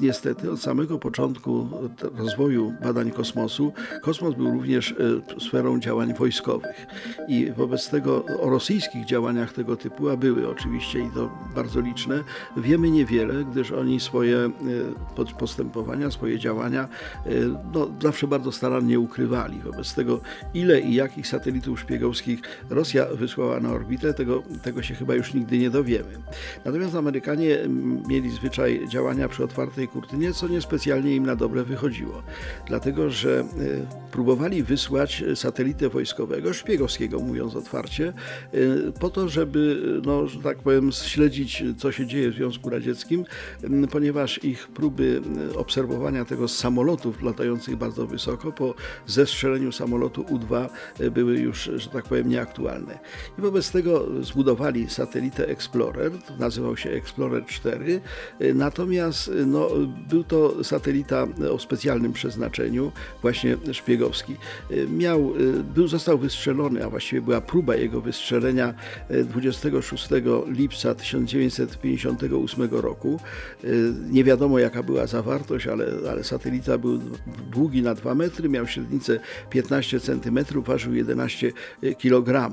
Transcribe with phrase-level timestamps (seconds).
[0.00, 1.68] Niestety od samego początku
[2.18, 4.94] rozwoju badań kosmosu kosmos był również
[5.38, 6.86] e, sferą działań wojskowych
[7.28, 12.24] i wobec tego o rosyjskich działaniach tego typu, a były oczywiście i to bardzo liczne,
[12.56, 14.50] wiemy niewiele, gdyż oni swoje e,
[15.38, 16.88] postępowania, swoje działania
[17.26, 17.30] e,
[17.74, 19.60] no, zawsze bardzo starannie ukrywali.
[19.60, 20.20] Wobec tego
[20.54, 25.58] ile i jakich satelitów szpiegowskich Rosja wysłała na orbitę, tego, tego się chyba już nigdy
[25.58, 26.18] nie dowiemy.
[26.64, 27.58] Natomiast Amerykanie
[28.08, 32.22] mieli zwyczaj działania przy otwartej kurtynie, co niespecjalnie im na dobre wychodziło.
[32.66, 33.44] Dlatego, że e,
[34.12, 40.92] próbowali wysłać satelitę wojskowego, szpiegowskiego mówiąc otwarcie, e, po to, żeby, no, że tak powiem,
[40.92, 43.24] śledzić, co się dzieje w Związku Radzieckim,
[43.90, 48.74] ponieważ ich próby e, obserwowania tego z samolotów latających bardzo wysoko, po
[49.06, 50.68] zestrzeleniu samolotu U-2
[51.10, 52.98] były już, że tak powiem, nieaktualne.
[53.38, 58.00] I wobec tego zbudowali satelitę Explorer, nazywał się Explorer 4,
[58.54, 62.92] natomiast no, był to satelita o specjalnym przeznaczeniu,
[63.22, 64.36] właśnie szpiegowski.
[64.88, 65.32] Miał,
[65.74, 68.74] był, został wystrzelony, a właściwie była próba jego wystrzelenia
[69.24, 70.08] 26
[70.46, 73.20] lipca 1958 roku.
[74.10, 77.00] Nie wiadomo jaka była zawartość, ale, ale satelita był
[77.52, 81.52] długi na 2 metry, miał średnicę 15 cm, ważył 11
[82.02, 82.52] kg.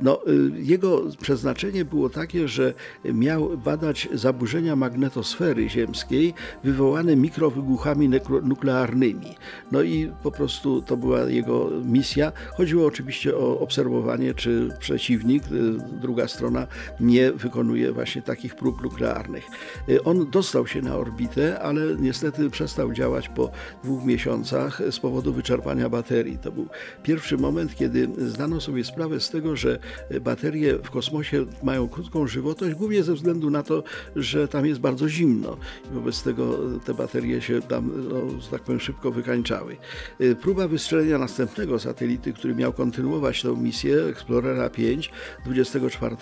[0.00, 0.20] No,
[0.54, 2.74] jego przeznaczenie było takie, że
[3.04, 6.34] miał badać zaburzenia magnetosfery ziemskiej,
[6.66, 8.10] wywołane mikrowybuchami
[8.42, 9.34] nuklearnymi.
[9.72, 12.32] No i po prostu to była jego misja.
[12.56, 16.66] Chodziło oczywiście o obserwowanie, czy przeciwnik, y, druga strona,
[17.00, 19.44] nie wykonuje właśnie takich prób nuklearnych.
[19.88, 23.50] Y, on dostał się na orbitę, ale niestety przestał działać po
[23.84, 26.38] dwóch miesiącach z powodu wyczerpania baterii.
[26.38, 26.66] To był
[27.02, 29.78] pierwszy moment, kiedy zdano sobie sprawę z tego, że
[30.20, 33.82] baterie w kosmosie mają krótką żywotność, głównie ze względu na to,
[34.16, 35.56] że tam jest bardzo zimno.
[35.90, 36.45] I wobec tego
[36.84, 39.76] te baterie się tam, no, że tak powiem, szybko wykańczały.
[40.20, 45.10] Y, próba wystrzelenia następnego satelity, który miał kontynuować tę misję, Explorera 5,
[45.44, 46.16] 24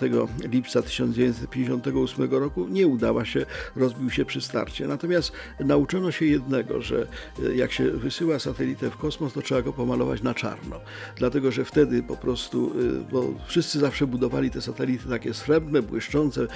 [0.51, 4.87] lipca 1958 roku, nie udała się, rozbił się przy starcie.
[4.87, 7.07] Natomiast nauczono się jednego, że
[7.39, 10.79] y, jak się wysyła satelitę w kosmos, to trzeba go pomalować na czarno.
[11.17, 16.47] Dlatego, że wtedy po prostu, y, bo wszyscy zawsze budowali te satelity takie srebrne, błyszczące,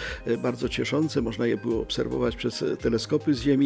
[0.43, 3.58] bardzo cieszące, można je było obserwować przez teleskopy z Ziemi.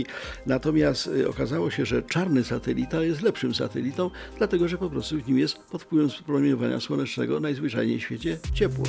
[0.46, 5.28] Natomiast y, okazało się, że czarny satelita jest lepszym satelitą, dlatego że po prostu w
[5.28, 8.86] nim jest pod wpływem promieniowania słonecznego najzwyczajniej w świecie ciepło.